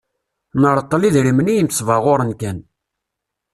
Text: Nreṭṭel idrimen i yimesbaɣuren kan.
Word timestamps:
Nreṭṭel 0.61 1.01
idrimen 1.07 1.51
i 1.51 1.55
yimesbaɣuren 1.55 2.31
kan. 2.41 2.59